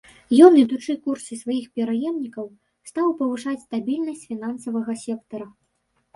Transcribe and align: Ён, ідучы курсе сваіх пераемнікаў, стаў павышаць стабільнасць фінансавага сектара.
Ён, 0.45 0.53
ідучы 0.59 0.95
курсе 1.03 1.37
сваіх 1.41 1.67
пераемнікаў, 1.79 2.47
стаў 2.91 3.07
павышаць 3.21 3.63
стабільнасць 3.67 4.27
фінансавага 4.33 4.99
сектара. 5.05 5.47